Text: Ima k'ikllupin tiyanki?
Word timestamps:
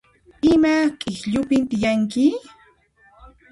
Ima 0.51 0.73
k'ikllupin 0.99 1.63
tiyanki? 1.69 2.25